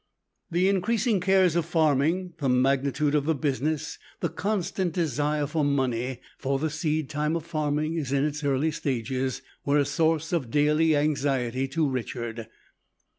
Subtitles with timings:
[0.49, 6.21] The increasing cares of farming, the magnitude of the business, the constant desire for money
[6.39, 10.49] (for the seed time of farming is in its early stages), were a source of
[10.49, 12.47] daily anxiety to Richard.